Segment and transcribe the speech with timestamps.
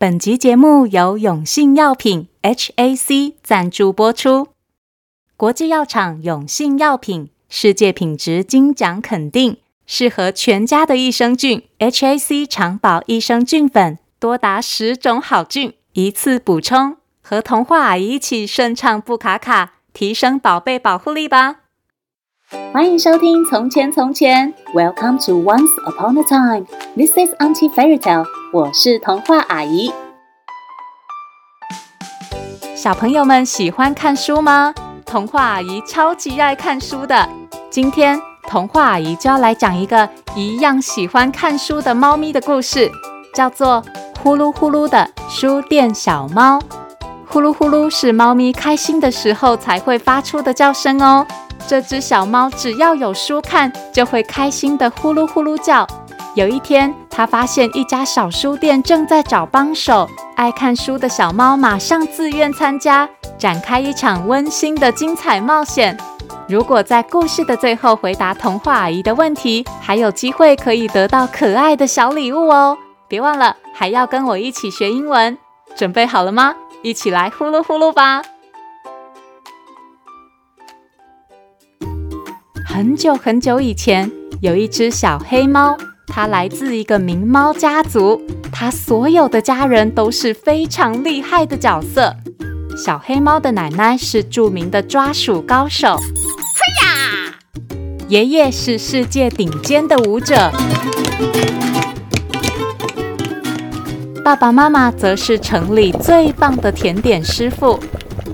[0.00, 4.46] 本集节目由永信药品 （HAC） 赞助播出。
[5.36, 9.56] 国际药厂永信药品，世界品质金奖肯定，
[9.86, 11.64] 适合全家的益生菌。
[11.80, 21.62] HAC 长保益生菌粉，多达十种好菌，一次补充，和童话阿姨一起顺畅不卡卡，提升宝贝保护力吧。
[22.78, 28.24] 欢迎收听《从前从前》，Welcome to Once Upon a Time，This is Auntie Fairy Tale。
[28.52, 29.92] 我是童话阿姨。
[32.76, 34.72] 小朋友们喜欢看书吗？
[35.04, 37.28] 童话阿姨超级爱看书的。
[37.68, 42.88] 今天童话阿姨就要来讲一个一样喜欢看书的猫咪的故事，
[43.34, 43.82] 叫做
[44.22, 46.60] 《呼噜呼噜的书店小猫》。
[47.26, 51.26] 呼噜呼噜是猫咪开心的时候才会发出的叫声哦。
[51.68, 55.86] 这只小猫只要有书看，就会开心的呼噜呼噜叫。
[56.34, 65.94] 有一天，他发现一家小书店正在找帮手，爱看书的小猫马上自愿参加，展开一场温馨的精彩冒险。
[66.48, 72.78] 如果在故事的最后回答童话阿姨的问题，还有机会可以得到可爱的小礼物哦！
[73.08, 75.36] 别忘了，还要跟我一起学英文，
[75.76, 76.54] 准备好了吗？
[76.82, 78.22] 一起来呼噜呼噜吧！
[82.70, 85.74] 很久很久以前，有一只小黑猫。
[86.06, 88.20] 它来自一个名猫家族，
[88.52, 92.14] 它所有的家人都是非常厉害的角色。
[92.76, 97.34] 小黑猫的奶奶是著名的抓鼠高手，嘿呀！
[98.06, 100.52] 爷爷是世界顶尖的舞者，
[104.22, 107.80] 爸爸妈妈则是城里最棒的甜点师傅。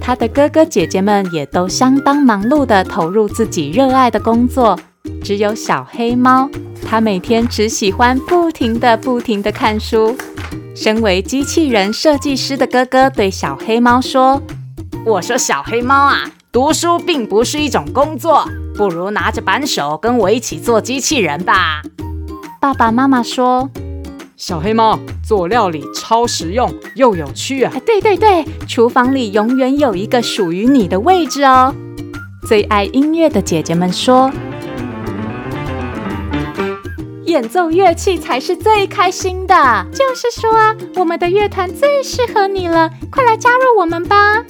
[0.00, 4.78] 他的哥哥姐姐们也都相当忙碌地投入自己热爱的工作。
[5.22, 6.48] 只有小黑猫，
[6.86, 10.16] 它每天只喜欢不停地、不停地看书。
[10.74, 14.42] 身为机器人设计师的哥哥对小黑猫说
[15.06, 21.82] ：“我说小黑猫啊，读书并不是一种工作，不如拿着扳手跟我一起做机器人吧。”
[22.60, 23.70] 爸爸妈妈说
[24.36, 31.72] ：“小黑猫做料理超实用又有趣啊！”对对对，厨房里永远有一个属于你的位置哦。
[32.48, 34.30] 最爱音乐的姐姐们说。
[37.26, 39.86] 演奏乐器才是最开心的。
[39.92, 44.44] 就是说啊，我们的乐团最适合你了，快来加入我们吧！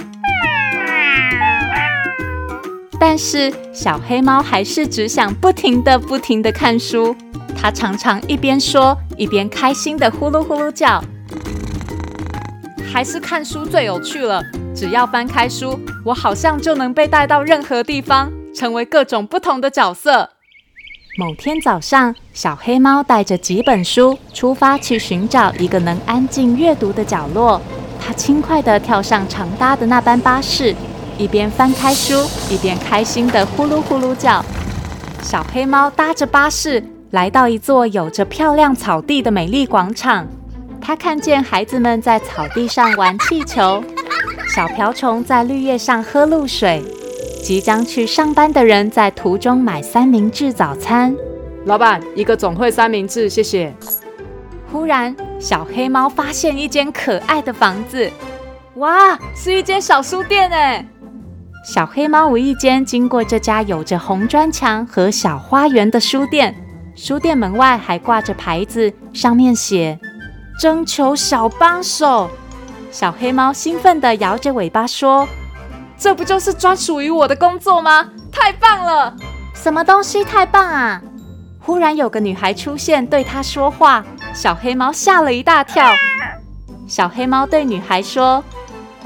[2.99, 7.15] 但是小黑猫还是只想不停的、不停的看书。
[7.65, 11.03] 它常常一边说，一边开心地呼噜呼噜叫。
[12.93, 14.43] 还是看书最有趣了。
[14.77, 20.29] 只要翻开书，我好像就能被带到任何地方，成为各种不同的角色。
[21.17, 27.59] 某天早上，小黑猫带着几本书出发去寻找一个能安静阅读的角落。
[27.99, 30.77] 它轻快地跳上常搭的那班巴士，
[31.17, 34.45] 一边翻开书，一边开心地呼噜呼噜叫。
[35.23, 40.27] 小黑猫搭着巴士来到一座有着漂亮草地的美丽广场。
[40.81, 43.81] 他看见孩子们在草地上玩气球，
[44.53, 46.83] 小瓢虫在绿叶上喝露水。
[47.41, 51.15] 即将去上班的人在途中买三明治早餐。
[51.67, 53.73] 老板，一个总会三明治，谢谢。
[54.73, 58.11] 忽然，小黑猫发现一间可爱的房子。
[58.75, 60.85] 哇，是一间小书店哎！
[61.65, 66.57] 小黑猫无意间经过这家有着红砖墙和小花园的书店，
[66.95, 69.99] 书店门外还挂着牌子，上面写
[70.61, 72.31] “征求小帮手”。
[72.93, 75.29] 小黑猫兴奋地摇着尾巴说。
[75.97, 78.09] 这不就是专属于我的工作吗？
[78.31, 79.15] 太棒了！
[79.55, 81.01] 什么东西太棒啊？
[81.61, 84.05] 忽然有个女孩出现，对她说话。
[84.33, 85.85] 小黑猫吓了一大跳。
[86.87, 88.43] 小黑猫对女孩说：“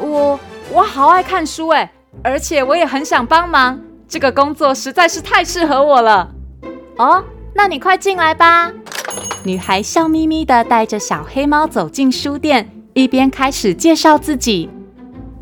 [0.00, 0.40] 我
[0.72, 1.88] 我好爱看书诶，
[2.24, 3.78] 而且我也很想帮忙。
[4.08, 6.30] 这个工作实在是太适合我了。”
[6.96, 7.22] 哦，
[7.58, 8.72] 那你快进来吧。
[9.42, 14.70] 女孩笑眯眯地带着小黑猫走进书店，一边开始介绍自己。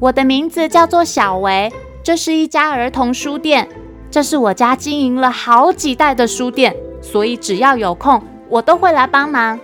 [0.00, 1.70] 我的名字叫做小维，
[2.02, 3.68] 这是一家儿童书店，
[4.10, 9.60] 这是我家经营了好几代的书店，所以只要有空，我都会来帮忙。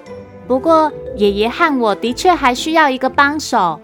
[0.47, 3.81] 不过爷爷和我的确还需要一个帮手。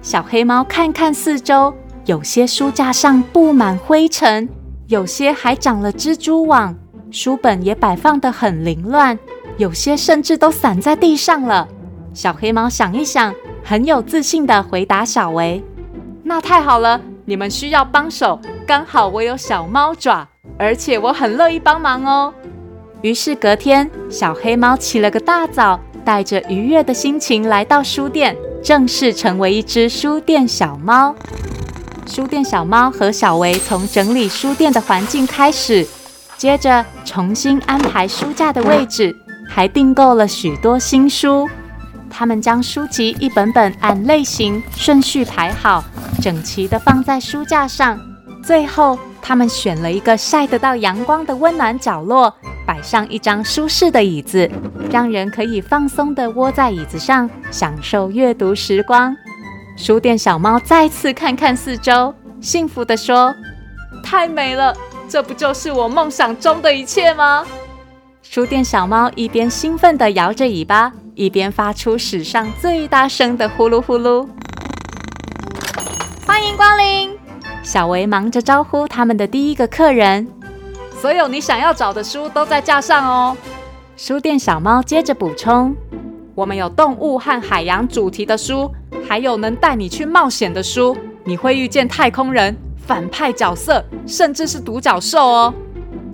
[0.00, 1.72] 小黑猫看看四周，
[2.06, 4.48] 有些书架上布满灰尘，
[4.88, 6.74] 有些还长了蜘蛛网，
[7.12, 9.18] 书本也摆放得很凌乱，
[9.58, 11.68] 有些甚至都散在地上了。
[12.14, 15.62] 小黑猫想一想，很有自信地回答小维。
[16.24, 20.26] 那太好了，你们需要帮手，刚好我有小猫爪，
[20.58, 22.32] 而且我很乐意帮忙哦。
[23.02, 28.34] 于是隔天，小黑猫起了个大早，带着愉悦的心情来到书店，
[28.64, 31.14] 正式成为一只书店小猫。
[32.06, 35.86] 书店小猫和小维从整理书店的环境开始，
[36.42, 39.14] 接着重新安排书架的位置，
[39.48, 41.48] 还订购了许多新书。
[42.10, 45.84] 他们将书籍一本本按类型顺序排好，
[46.20, 47.96] 整齐地放在书架上。
[48.42, 52.34] 最后，他们选了一个晒得到阳光的温暖角落，
[52.66, 54.50] 摆上一张舒适的椅子，
[54.90, 59.14] 让人可以放松地窝在椅子上，享受阅读时光。
[59.76, 63.32] 书店小猫再次看看四周，幸福地说
[64.02, 64.76] ：“太美了，
[65.12, 67.44] 这不就是我梦想中的一切吗？”
[68.24, 74.26] 书店小猫一边兴奋地摇着尾巴，一边发出史上最大声的呼噜呼噜。
[76.26, 77.10] 欢迎光临！
[77.62, 80.26] 小维忙着招呼他们的第一个客人。
[80.98, 83.36] 所有你想要找的书都在架上哦。
[83.98, 85.76] 书店小猫接着补充
[86.34, 88.72] ：“我们有动物和海洋主题的书。”
[89.06, 92.56] 还有能带你去冒险的书，你会遇见太空人、
[92.86, 95.54] 反派角色，甚至是独角兽哦。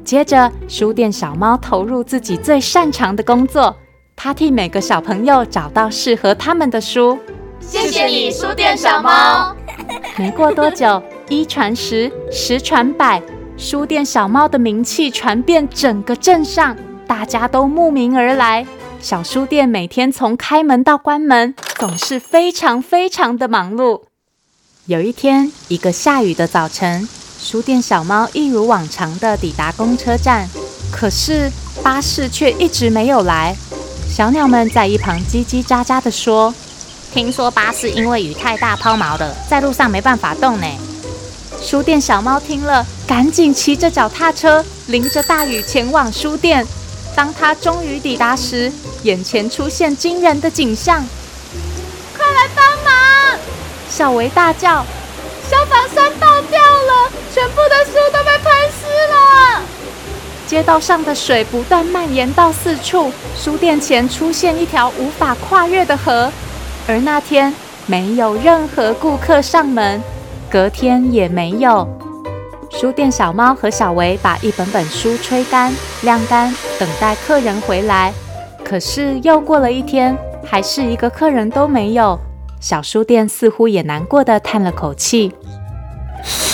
[0.05, 3.77] 接着，书店小猫投入自己最擅长的工作，
[4.17, 7.19] 它替每个小朋友找到适合他们的书。
[7.61, 9.55] 谢谢你，书店小猫。
[10.17, 13.23] 没过多久，一传十，十传百，
[13.57, 16.77] 书店小猫的名气传遍整个镇上，
[17.07, 18.67] 大家都慕名而来。
[19.01, 24.03] 小书店每天从开门到关门，总是非常非常的忙碌。
[24.89, 27.07] 有一天，一个下雨的早晨，
[27.39, 30.49] 书店小猫一如往常的抵达公车站，
[30.91, 31.53] 可是
[31.83, 33.55] 巴士却一直没有来。
[34.09, 36.55] 小鸟们在一旁叽叽喳喳地说
[37.13, 40.67] ：“听说巴士因为雨太大抛锚了，在路上没办法动呢。”
[41.61, 46.67] 书店小猫听了，赶紧骑着脚踏车，淋着大雨前往书店。
[47.15, 51.07] 当它终于抵达时，眼前出现惊人的景象！
[53.99, 54.85] 小维大叫
[55.51, 59.65] ：“消防栓爆掉了，全部的书都被喷湿了！”
[60.47, 66.31] 街道上的水不断蔓延到四处，书店前出现一条无法跨越的河。
[66.87, 67.53] 而那天
[67.87, 70.01] 没有任何顾客上门，
[70.49, 71.85] 隔天也没有。
[72.71, 78.15] 书店小猫和小维把一本本书吹干、晾干，等待客人回来。
[78.65, 80.17] 可是又过了一天，
[80.47, 82.17] 还是一个客人都没有。
[82.61, 85.33] 小书店似乎也难过的叹了口气：“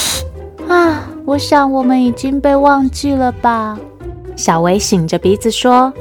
[0.69, 3.79] 啊，我想我们已经被忘记了吧？”
[4.37, 5.93] 小维擤着鼻子说。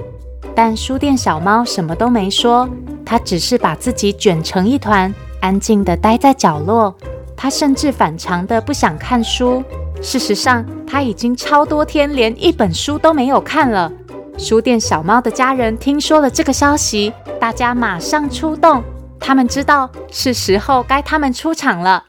[0.55, 2.69] 但书店小猫什么都没说，
[3.03, 5.11] 它只是把自己卷成一团，
[5.41, 6.93] 安静的待在角落。
[7.35, 9.63] 它甚至反常的不想看书。
[9.99, 13.91] 事实上，它已经超多天连一本书都没有看了。
[14.37, 18.83] 书店小猫的家人听说了这个消息，大家马上出动。
[19.25, 22.03] 他们知道是时候该他们出场了。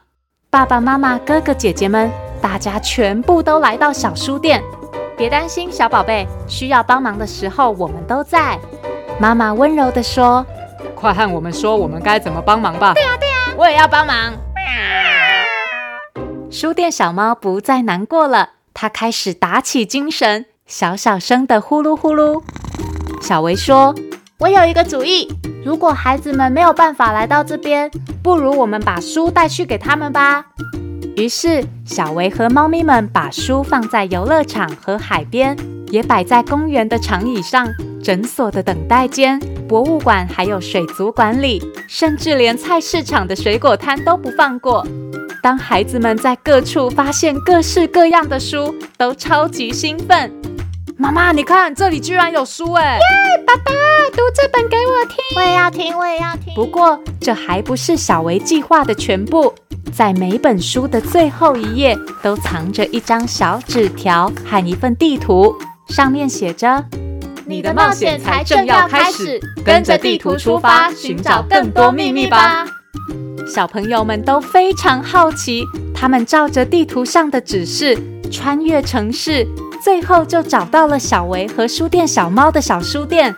[0.49, 4.61] 爸爸妈妈、哥哥姐姐们，大家全部都来到小书店。
[5.15, 8.59] 别担心，小宝贝，需要帮忙的时候我们都在。
[9.17, 10.45] 妈妈温柔地说
[10.93, 14.33] ：“快和我们说，我们该怎么帮忙吧？”对呀，对呀，我也要帮忙。
[16.51, 22.43] 书店小猫不再难过了，它开始打起精神，小小声的呼噜呼噜。
[23.21, 23.95] 小维说
[24.37, 25.29] ：“我有一个主意，
[25.63, 27.89] 如果孩子们没有办法来到这边，
[28.21, 30.45] 不如我们把书带去给他们吧。”
[31.15, 35.55] 于是，小维和猫咪们把书放在游乐场和海边，
[35.89, 44.85] 也摆在公园的长椅上、诊所的等待间、博物馆还有水族馆里，甚至连菜市场的水果摊都不放过。
[45.41, 50.29] 当孩子们在各处发现各式各样的书，都超级兴奋。
[50.97, 52.95] 妈妈，你看这里居然有书哎！
[52.95, 53.71] 耶，爸爸，
[54.13, 55.17] 读这本给我听。
[55.35, 56.53] 我也要听，我也要听。
[56.55, 59.53] 不过这还不是小维计划的全部，
[59.93, 65.53] 在每本书的最后一页都藏着一张小纸条和一份地图，
[65.89, 66.85] 上面写着
[67.45, 72.65] ：“你的冒险才正要开始，跟着地图出发，寻找更多秘密吧。”
[73.45, 75.61] 小朋友们都非常好奇，
[75.93, 77.97] 他们照着地图上的指示
[78.31, 79.45] 穿越城市，
[79.83, 83.35] 最后就找到了小维和书店小猫的小书店。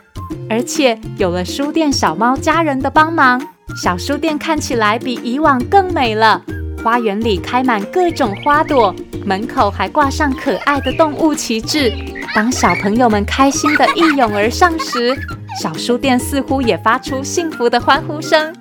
[0.49, 3.41] 而且有了书店小猫家人的帮忙，
[3.81, 6.41] 小书店看起来比以往更美了。
[6.83, 8.93] 花园里开满各种花朵，
[9.25, 11.91] 门口还挂上可爱的动物旗帜。
[12.35, 15.17] 当小朋友们开心地一拥而上时，
[15.61, 18.53] 小书店似乎也发出幸福的欢呼声。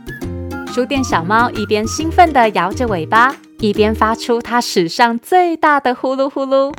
[0.73, 6.73] 书店小猫一边兴奋地摇着尾巴，一边发出它史上最大的呼噜呼噜。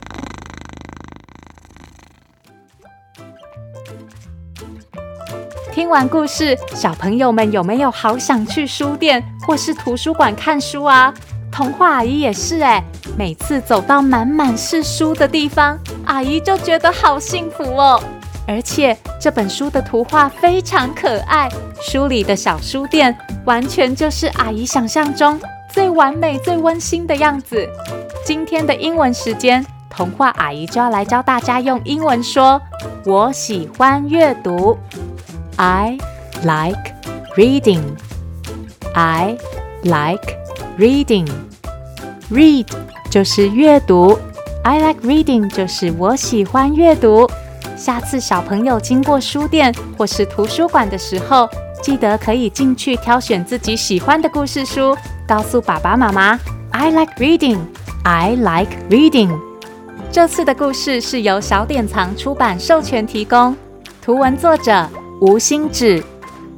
[5.78, 11.14] 听完故事，小朋友们有没有好想去书店或是图书馆看书啊？
[11.52, 12.84] 童话阿姨也是哎，
[13.16, 18.02] 每次走到满满是书的地方，阿姨就觉得好幸福哦。
[18.48, 21.48] 而且这本书的图画非常可爱，
[21.80, 23.16] 书里的小书店
[23.46, 25.40] 完全就是阿姨想象中
[25.72, 27.70] 最完美、最温馨的样子。
[28.26, 32.60] 今天的英文时间，童话阿姨就要来教大家用英文说
[33.06, 34.76] ：“我喜欢阅读。”
[35.58, 35.98] I
[36.44, 36.94] like
[37.36, 37.82] reading.
[38.94, 39.38] I
[39.84, 40.38] like
[40.78, 41.28] reading.
[42.32, 42.68] Read
[43.10, 44.18] 就是阅读
[44.64, 47.28] ，I like reading 就是我喜欢阅读。
[47.76, 51.50] 下次小朋友经过书店或是图书馆的时候，
[51.82, 54.96] 记得可以进去挑选自己喜欢的故事书，
[55.28, 56.40] 告诉爸爸妈妈
[56.72, 57.60] ：I like reading.
[58.04, 59.36] I like reading.
[60.12, 63.56] 这次的故事是由小典藏出版授权提供，
[64.02, 64.88] 图文作者。
[65.20, 66.04] 吴欣芷，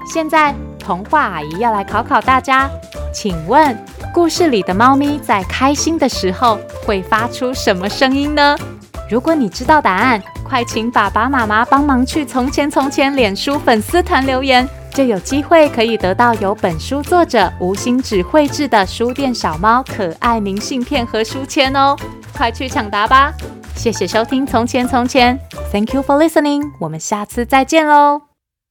[0.05, 2.69] 现在童话阿姨要来考考大家，
[3.13, 3.77] 请问
[4.13, 8.57] 故事里的猫咪在开心的时候会发出什么声音呢？
[9.09, 21.95] 如果你知道答案，快请爸爸妈妈帮忙去《从前从前》脸书粉丝团留言，就有机会可以得到由本书作者吴欣芷绘制的书店小猫可爱明信片和书签哦！
[22.35, 23.33] 快去抢答吧！
[23.73, 25.39] 谢谢收听《从前从前》
[25.71, 28.28] ，Thank you for listening，我们下次再见喽！